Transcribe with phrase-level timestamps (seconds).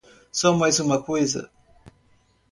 [0.31, 1.51] Só mais uma coisa.